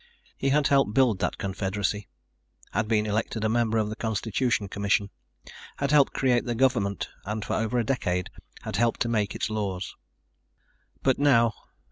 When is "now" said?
11.19-11.53